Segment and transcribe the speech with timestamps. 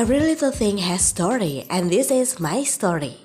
[0.00, 3.20] Every little thing has story and this is my story.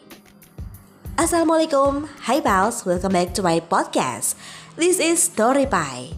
[1.16, 4.36] Assalamualaikum, hai pals, welcome back to my podcast.
[4.76, 6.12] This is Story Pie.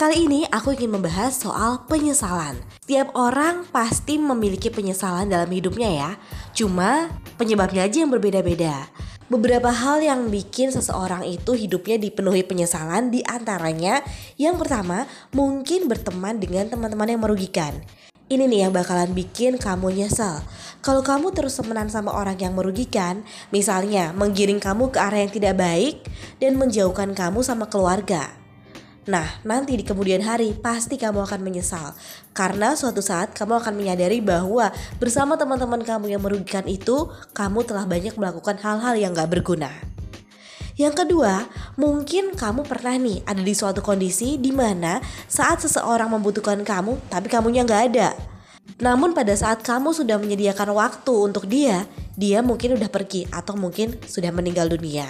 [0.00, 2.64] Kali ini aku ingin membahas soal penyesalan.
[2.80, 6.10] Setiap orang pasti memiliki penyesalan dalam hidupnya ya.
[6.56, 8.88] Cuma penyebabnya aja yang berbeda-beda.
[9.28, 14.00] Beberapa hal yang bikin seseorang itu hidupnya dipenuhi penyesalan di antaranya
[14.40, 15.04] yang pertama
[15.36, 17.84] mungkin berteman dengan teman-teman yang merugikan.
[18.30, 20.38] Ini nih yang bakalan bikin kamu nyesel.
[20.86, 25.58] Kalau kamu terus temenan sama orang yang merugikan, misalnya menggiring kamu ke arah yang tidak
[25.58, 26.06] baik
[26.38, 28.30] dan menjauhkan kamu sama keluarga.
[29.10, 31.90] Nah, nanti di kemudian hari pasti kamu akan menyesal
[32.30, 34.70] karena suatu saat kamu akan menyadari bahwa
[35.02, 39.74] bersama teman-teman kamu yang merugikan itu, kamu telah banyak melakukan hal-hal yang gak berguna.
[40.80, 41.44] Yang kedua,
[41.76, 44.96] mungkin kamu pernah nih ada di suatu kondisi di mana
[45.28, 48.29] saat seseorang membutuhkan kamu, tapi kamunya nggak ada.
[48.80, 51.84] Namun pada saat kamu sudah menyediakan waktu untuk dia,
[52.16, 55.04] dia mungkin udah pergi atau mungkin sudah meninggal dunia.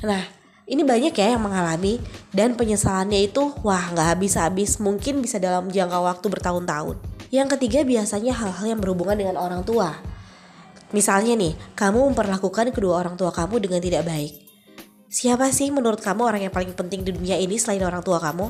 [0.00, 0.24] Nah,
[0.64, 2.00] ini banyak ya yang mengalami
[2.32, 6.96] dan penyesalannya itu wah nggak habis-habis mungkin bisa dalam jangka waktu bertahun-tahun.
[7.28, 9.92] Yang ketiga biasanya hal-hal yang berhubungan dengan orang tua.
[10.92, 14.51] Misalnya nih, kamu memperlakukan kedua orang tua kamu dengan tidak baik.
[15.12, 18.48] Siapa sih menurut kamu orang yang paling penting di dunia ini selain orang tua kamu?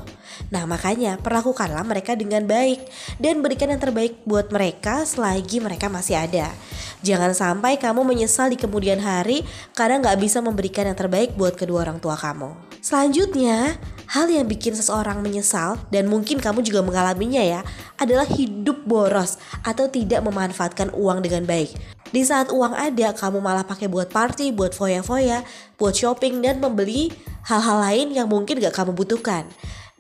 [0.55, 2.87] Nah makanya perlakukanlah mereka dengan baik
[3.19, 6.55] dan berikan yang terbaik buat mereka selagi mereka masih ada.
[7.03, 9.43] Jangan sampai kamu menyesal di kemudian hari
[9.75, 12.55] karena nggak bisa memberikan yang terbaik buat kedua orang tua kamu.
[12.79, 13.75] Selanjutnya,
[14.15, 17.67] hal yang bikin seseorang menyesal dan mungkin kamu juga mengalaminya ya
[17.99, 19.35] adalah hidup boros
[19.67, 21.75] atau tidak memanfaatkan uang dengan baik.
[22.13, 25.41] Di saat uang ada, kamu malah pakai buat party, buat foya-foya,
[25.81, 27.09] buat shopping dan membeli
[27.49, 29.49] hal-hal lain yang mungkin gak kamu butuhkan.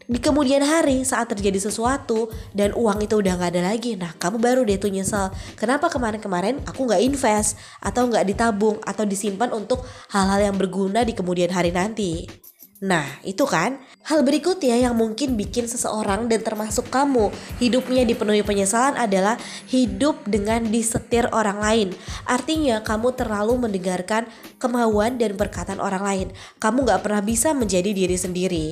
[0.04, 4.44] Di kemudian hari saat terjadi sesuatu dan uang itu udah gak ada lagi, nah kamu
[4.44, 5.32] baru deh tuh nyesel.
[5.56, 9.80] Kenapa kemarin-kemarin aku gak invest atau gak ditabung atau disimpan untuk
[10.12, 12.41] hal-hal yang berguna di kemudian hari nanti.
[12.82, 13.78] Nah, itu kan
[14.10, 17.30] hal berikutnya yang mungkin bikin seseorang dan termasuk kamu
[17.62, 19.38] hidupnya dipenuhi penyesalan adalah
[19.70, 21.88] hidup dengan disetir orang lain.
[22.26, 24.26] Artinya kamu terlalu mendengarkan
[24.58, 26.28] kemauan dan perkataan orang lain.
[26.58, 28.66] Kamu gak pernah bisa menjadi diri sendiri.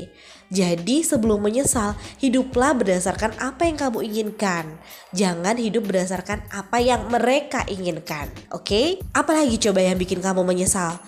[0.50, 4.82] Jadi sebelum menyesal, hiduplah berdasarkan apa yang kamu inginkan.
[5.14, 8.26] Jangan hidup berdasarkan apa yang mereka inginkan.
[8.50, 8.66] Oke?
[8.66, 8.86] Okay?
[9.14, 10.98] Apalagi coba yang bikin kamu menyesal?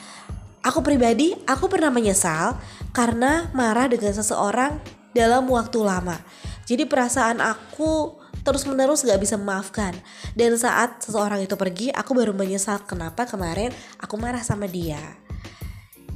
[0.62, 2.55] Aku pribadi, aku pernah menyesal
[2.95, 4.78] karena marah dengan seseorang
[5.11, 6.23] dalam waktu lama.
[6.71, 8.15] Jadi perasaan aku
[8.47, 9.91] terus menerus gak bisa memaafkan.
[10.39, 15.03] Dan saat seseorang itu pergi, aku baru menyesal kenapa kemarin aku marah sama dia.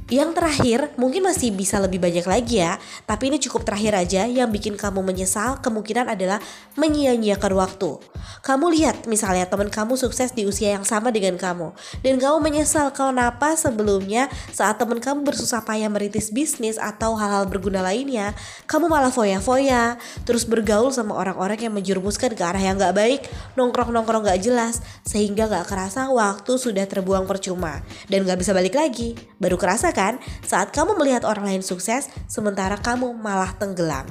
[0.07, 4.47] Yang terakhir, mungkin masih bisa lebih banyak lagi ya, tapi ini cukup terakhir aja yang
[4.47, 6.39] bikin kamu menyesal kemungkinan adalah
[6.79, 7.99] menyia-nyiakan waktu.
[8.39, 11.75] Kamu lihat misalnya teman kamu sukses di usia yang sama dengan kamu
[12.07, 17.83] dan kamu menyesal kenapa sebelumnya saat teman kamu bersusah payah merintis bisnis atau hal-hal berguna
[17.83, 18.31] lainnya,
[18.63, 23.27] kamu malah foya-foya, terus bergaul sama orang-orang yang menjerumuskan ke arah yang gak baik,
[23.59, 29.19] nongkrong-nongkrong gak jelas, sehingga gak kerasa waktu sudah terbuang percuma dan gak bisa balik lagi.
[29.35, 30.21] Baru kerasa kan?
[30.45, 34.05] Saat kamu melihat orang lain sukses sementara kamu malah tenggelam.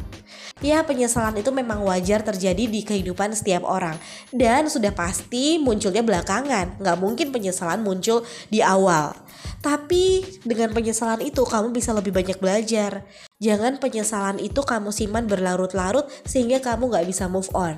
[0.58, 3.94] Ya penyesalan itu memang wajar terjadi di kehidupan setiap orang.
[4.34, 6.82] Dan sudah pasti munculnya belakangan.
[6.82, 9.14] Nggak mungkin penyesalan muncul di awal.
[9.62, 13.06] Tapi dengan penyesalan itu kamu bisa lebih banyak belajar.
[13.38, 17.76] Jangan penyesalan itu kamu simpan berlarut-larut sehingga kamu nggak bisa move on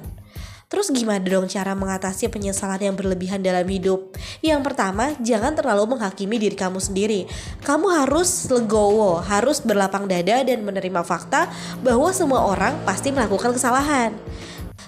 [0.69, 4.13] Terus gimana dong cara mengatasi penyesalan yang berlebihan dalam hidup?
[4.45, 7.25] Yang pertama, jangan terlalu menghakimi diri kamu sendiri.
[7.65, 11.49] Kamu harus legowo, harus berlapang dada dan menerima fakta
[11.81, 14.13] bahwa semua orang pasti melakukan kesalahan.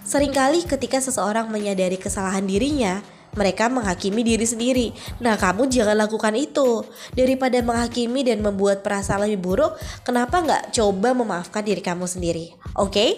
[0.05, 3.01] Seringkali ketika seseorang menyadari kesalahan dirinya,
[3.35, 4.87] mereka menghakimi diri sendiri.
[5.23, 6.83] Nah, kamu jangan lakukan itu.
[7.15, 12.55] Daripada menghakimi dan membuat perasaan lebih buruk, kenapa nggak coba memaafkan diri kamu sendiri?
[12.75, 12.91] Oke?
[12.91, 13.11] Okay?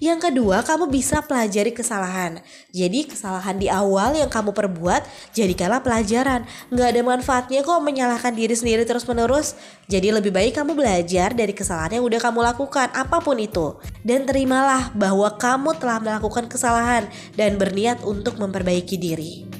[0.00, 2.44] Yang kedua, kamu bisa pelajari kesalahan.
[2.74, 6.44] Jadi, kesalahan di awal yang kamu perbuat, jadikanlah pelajaran.
[6.68, 9.56] Nggak ada manfaatnya kok menyalahkan diri sendiri terus-menerus.
[9.88, 13.80] Jadi, lebih baik kamu belajar dari kesalahan yang udah kamu lakukan, apa pun itu.
[14.04, 17.08] Dan terimalah bahwa kamu telah melakukan kesalahan
[17.38, 19.53] dan berniat untuk memperbaiki diri.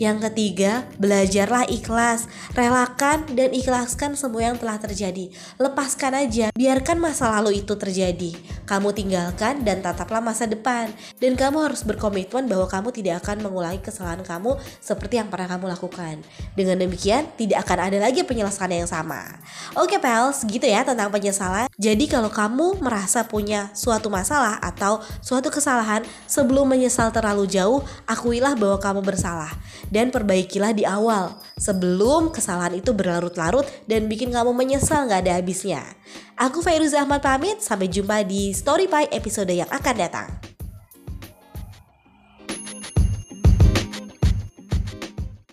[0.00, 2.24] Yang ketiga, belajarlah ikhlas.
[2.56, 5.28] Relakan dan ikhlaskan semua yang telah terjadi.
[5.60, 8.32] Lepaskan aja, biarkan masa lalu itu terjadi.
[8.64, 10.88] Kamu tinggalkan dan tataplah masa depan.
[11.20, 15.68] Dan kamu harus berkomitmen bahwa kamu tidak akan mengulangi kesalahan kamu seperti yang pernah kamu
[15.68, 16.24] lakukan.
[16.56, 19.36] Dengan demikian, tidak akan ada lagi penyelesaian yang sama.
[19.76, 21.68] Oke, pals, gitu ya tentang penyesalan.
[21.76, 28.56] Jadi kalau kamu merasa punya suatu masalah atau suatu kesalahan sebelum menyesal terlalu jauh, akuilah
[28.56, 29.52] bahwa kamu bersalah
[29.90, 35.84] dan perbaikilah di awal sebelum kesalahan itu berlarut-larut dan bikin kamu menyesal gak ada habisnya.
[36.40, 40.49] Aku Fairuz Ahmad pamit, sampai jumpa di Story Pie episode yang akan datang.